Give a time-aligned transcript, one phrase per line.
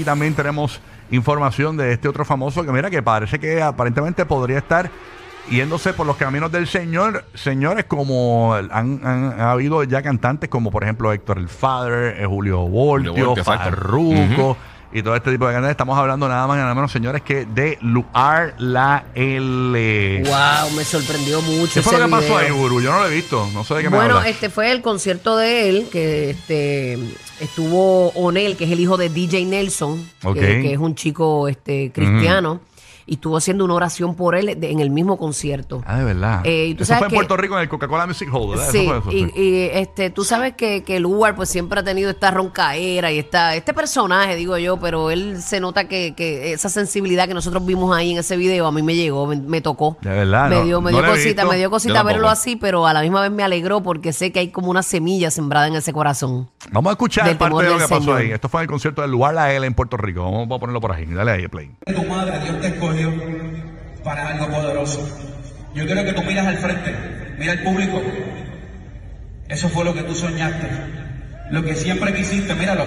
[0.00, 0.80] y también tenemos
[1.10, 4.90] información de este otro famoso que mira que parece que aparentemente podría estar
[5.50, 7.24] yéndose por los caminos del Señor.
[7.34, 12.26] Señores, como han, han- ha habido ya cantantes como por ejemplo Héctor el Father, eh,
[12.26, 13.14] Julio Voltio.
[13.44, 14.56] Farruko
[14.92, 15.72] y todo este tipo de cantantes.
[15.72, 20.22] Estamos hablando nada más y nada menos, señores, que de Luar la L.
[20.24, 22.80] Wow, me sorprendió mucho ¿Qué fue ese lo que pasó ahí, Guru?
[22.80, 23.48] Yo no lo he visto.
[23.52, 26.98] No sé de qué me Bueno, este fue el concierto de él, que este
[27.40, 30.36] estuvo Onel, que es el hijo de DJ Nelson, que- Ok.
[30.36, 32.60] que, es un chico este cristiano,
[33.08, 35.82] y estuvo haciendo una oración por él de- en el mismo concierto.
[35.86, 36.40] Ah, de verdad.
[36.44, 38.50] Eh, y tú eso sabes fue en que- Puerto Rico en el Coca-Cola Music Hall,
[38.50, 38.68] ¿verdad?
[38.70, 41.82] Sí, eso fue eso, y, y, este, tú sabes que, que Lugar pues siempre ha
[41.82, 46.52] tenido esta roncaera y esta, este personaje, digo yo, pero él se nota que, que
[46.52, 49.60] esa sensibilidad que nosotros vimos ahí en ese video a mí me llegó, me, me
[49.60, 49.96] tocó.
[50.02, 51.50] De verdad, Me no- dio, me no dio lo he cosita, visto.
[51.50, 52.12] me dio Yo cosita tampoco.
[52.14, 54.82] verlo así, pero a la misma vez me alegró porque sé que hay como una
[54.82, 56.50] semilla sembrada en ese corazón.
[56.70, 58.18] Vamos a escuchar Del parte temor de lo del que pasó Señor.
[58.20, 58.30] ahí.
[58.32, 60.22] Esto fue en el concierto del Lugar La L en Puerto Rico.
[60.24, 61.06] Vamos a ponerlo por ahí.
[61.06, 61.70] Dale ahí, play.
[61.86, 62.97] tu madre, Dios te escogió
[64.04, 65.06] para algo poderoso.
[65.74, 66.94] Yo quiero que tú miras al frente,
[67.38, 68.02] mira al público.
[69.48, 70.68] Eso fue lo que tú soñaste,
[71.50, 72.84] lo que siempre quisiste, míralo.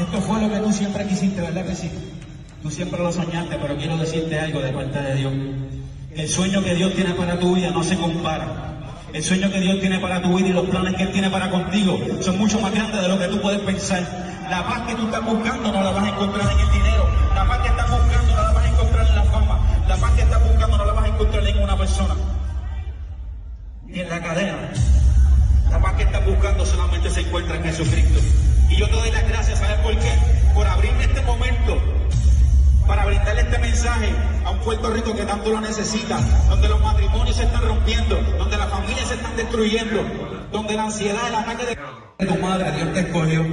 [0.00, 1.90] Esto fue lo que tú siempre quisiste, ¿verdad que sí?
[2.62, 5.32] Tú siempre lo soñaste, pero quiero decirte algo de parte de Dios.
[6.14, 8.79] El sueño que Dios tiene para tu vida no se compara.
[9.12, 11.50] El sueño que Dios tiene para tu vida y los planes que Él tiene para
[11.50, 14.06] contigo son mucho más grandes de lo que tú puedes pensar.
[14.48, 17.08] La paz que tú estás buscando no la vas a encontrar en el dinero.
[17.34, 19.60] La paz que estás buscando no la vas a encontrar en la fama.
[19.88, 22.14] La paz que estás buscando no la vas a encontrar en una persona.
[23.86, 24.58] Ni en la cadena.
[25.70, 28.20] La paz que estás buscando solamente se encuentra en Jesucristo.
[28.68, 30.12] Y yo te doy las gracias, ¿sabes por qué?
[30.54, 31.89] Por abrirme este momento
[32.90, 34.12] para brindarle este mensaje
[34.44, 38.56] a un Puerto Rico que tanto lo necesita, donde los matrimonios se están rompiendo, donde
[38.56, 40.02] las familias se están destruyendo,
[40.50, 41.66] donde la ansiedad, el ataque
[42.18, 43.46] de tu madre, Dios te escogió.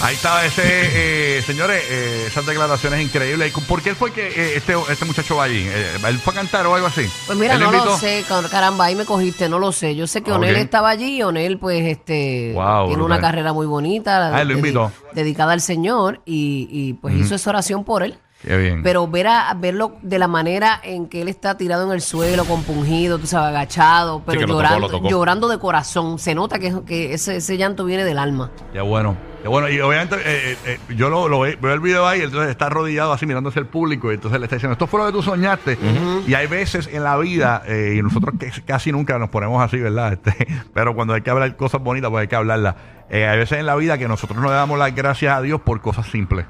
[0.00, 3.52] Ahí estaba ese, eh, señores, eh, esas declaraciones increíbles.
[3.66, 5.66] ¿Por qué fue que eh, este, este muchacho va allí?
[5.66, 7.10] Eh, ¿Él fue a cantar o algo así?
[7.26, 7.84] Pues mira, ¿Él no invitó?
[7.86, 9.96] lo sé, car- caramba, ahí me cogiste, no lo sé.
[9.96, 13.52] Yo sé que Ah, Onel estaba allí y Onel, pues, este, Wow, tiene una carrera
[13.52, 14.34] muy bonita.
[14.34, 14.92] Ah, él lo dedi- invitó.
[15.14, 18.18] Dedicada al Señor y, y, pues hizo esa oración por él.
[18.46, 18.82] Qué bien.
[18.82, 22.44] Pero ver a, verlo de la manera en que él está tirado en el suelo,
[22.44, 25.08] compungido, tú sabes, agachado, pero tocó, llorando, tocó.
[25.08, 26.18] llorando de corazón.
[26.18, 28.50] Se nota que, que ese, ese llanto viene del alma.
[28.72, 29.16] Qué bueno.
[29.42, 29.68] Qué bueno.
[29.68, 32.66] Y obviamente eh, eh, eh, yo lo, lo ve- veo el video ahí, entonces está
[32.66, 35.12] arrodillado así mirando hacia el público y entonces le está diciendo, esto fue lo que
[35.12, 35.78] tú soñaste.
[36.26, 39.78] Y hay veces en la vida, eh, y nosotros que- casi nunca nos ponemos así,
[39.78, 40.12] ¿verdad?
[40.14, 40.34] Este,
[40.74, 42.74] pero cuando hay que hablar cosas bonitas, pues hay que hablarlas.
[43.10, 45.80] Hay veces en la vida que nosotros no le damos las gracias a Dios por
[45.82, 46.46] cosas simples.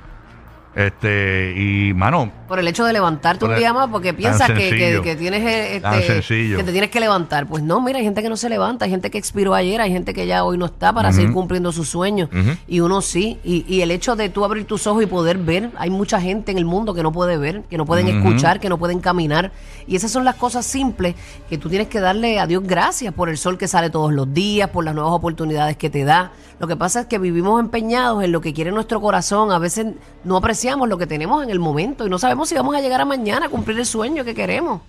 [0.74, 5.14] Este, y mano, Por el hecho de levantarte un día más porque piensas que, que,
[5.14, 7.46] tienes eh, este, que te tienes que levantar.
[7.46, 9.92] Pues no, mira, hay gente que no se levanta, hay gente que expiró ayer, hay
[9.92, 12.28] gente que ya hoy no está para seguir cumpliendo sus sueños.
[12.66, 13.38] Y uno sí.
[13.44, 16.50] Y, y el hecho de tú abrir tus ojos y poder ver, hay mucha gente
[16.50, 19.52] en el mundo que no puede ver, que no pueden escuchar, que no pueden caminar.
[19.86, 21.14] Y esas son las cosas simples
[21.48, 24.34] que tú tienes que darle a Dios gracias por el sol que sale todos los
[24.34, 26.32] días, por las nuevas oportunidades que te da.
[26.58, 29.52] Lo que pasa es que vivimos empeñados en lo que quiere nuestro corazón.
[29.52, 29.86] A veces
[30.24, 33.00] no apreciamos lo que tenemos en el momento y no sabemos si vamos a llegar
[33.00, 34.80] a mañana a cumplir el sueño que queremos.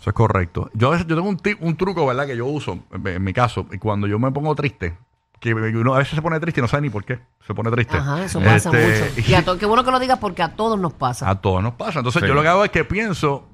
[0.00, 0.68] Eso es correcto.
[0.74, 2.26] Yo a veces yo tengo un, tip- un truco, ¿verdad?
[2.26, 3.66] Que yo uso en, en mi caso.
[3.70, 4.94] Y cuando yo me pongo triste,
[5.38, 7.70] que uno a veces se pone triste y no sabe ni por qué se pone
[7.70, 7.96] triste.
[7.96, 9.30] Ajá, eso pasa Este, mucho.
[9.30, 11.28] Y a to- qué bueno que lo digas porque a todos nos pasa.
[11.30, 12.00] A todos nos pasa.
[12.00, 12.28] Entonces Sí.
[12.28, 13.44] yo lo que hago es que pienso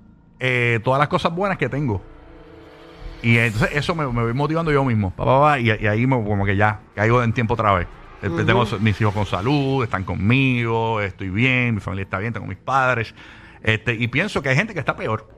[0.40, 2.00] eh, todas las cosas buenas que tengo.
[3.22, 5.10] Y entonces eso me, me voy motivando yo mismo.
[5.10, 7.88] Pa, pa, pa, y, y ahí me- como que ya caigo en tiempo otra vez.
[8.22, 12.46] Eh, Tengo mis hijos con salud, están conmigo, estoy bien, mi familia está bien, tengo
[12.46, 13.14] mis padres.
[13.62, 15.28] Este, y pienso que hay gente que está peor.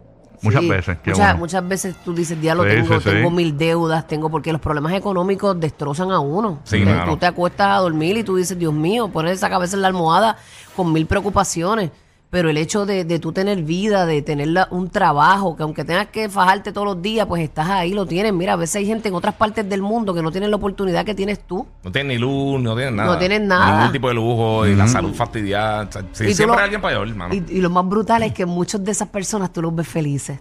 [0.42, 0.98] Muchas Sí, veces.
[1.04, 4.60] Muchas, muchas veces tú dices, diablo, Sí, tengo, sí, tengo mil deudas, tengo, porque los
[4.60, 6.60] problemas económicos destrozan a uno.
[7.04, 9.88] Tú te acuestas a dormir y tú dices, Dios mío, pones esa cabeza en la
[9.88, 10.38] almohada
[10.74, 11.90] con mil preocupaciones.
[12.30, 15.84] Pero el hecho de, de tú tener vida, de tener la- un trabajo, que aunque
[15.84, 18.32] tengas que fajarte todos los días, pues estás ahí, lo tienes.
[18.32, 21.04] Mira, a veces hay gente en otras partes del mundo que no tienen la oportunidad
[21.04, 21.66] que tienes tú.
[21.82, 23.12] No tienen ni luz, no tienen nada.
[23.12, 23.76] No tienen nada.
[23.78, 25.82] Ningún tipo de lujo y la salud fastidiada.
[25.88, 27.34] O sea, sí, Y tú siempre lo- hay alguien peor, hermano.
[27.34, 30.38] Y, y lo más brutal es que muchas de esas personas tú los ves felices.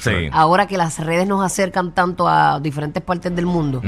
[0.00, 0.10] sí.
[0.32, 3.80] Ahora que las redes nos acercan tanto a diferentes partes del mundo,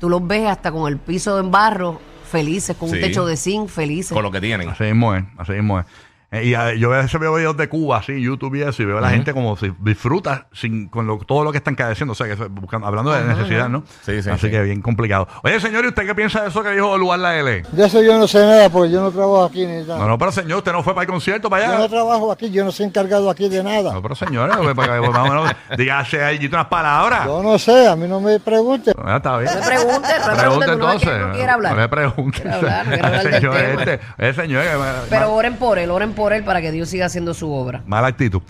[0.00, 2.00] tú los ves hasta con el piso en barro,
[2.30, 2.94] felices, con Sí.
[2.96, 4.14] un techo de zinc, felices.
[4.14, 4.68] Con lo que tienen.
[4.70, 5.84] Así mismo es, así mismo es.
[6.32, 8.86] Eh, y a- yo a veces veo videos de Cuba, así, YouTube y eso, y
[8.86, 12.12] veo a la gente como si disfruta sin, con lo- todo lo que están cadeciendo.
[12.12, 13.84] O sea, que eso, buscando- hablando de necesidad, ¿no?
[14.04, 14.50] Sí, sí, Así sí.
[14.50, 15.28] que bien complicado.
[15.44, 17.62] Oye, señor, ¿y usted qué piensa de eso que dijo Lugar la L?
[17.70, 19.98] De eso yo no sé nada porque yo no trabajo aquí ni nada.
[19.98, 21.78] No, no, pero señor, usted no fue para el concierto, para Yo allá.
[21.80, 23.92] no trabajo aquí, yo no soy encargado aquí de nada.
[23.92, 27.24] No, pero señores, pues, para que, más o menos, dígase ahí unas palabras.
[27.26, 28.92] Yo no sé, a mí no me pregunte.
[29.02, 29.52] Ah, está bien.
[29.54, 31.72] No me pregunte, no me pregunte, tú no ves que no quiere hablar.
[31.74, 32.40] No me pregunte.
[32.42, 33.82] Quiere hablar, quiere hablar del señor, tema.
[33.82, 34.70] este, el señor, eh,
[35.08, 37.84] Pero oren por él, oren por él para que Dios siga haciendo su obra.
[37.86, 38.42] mala actitud.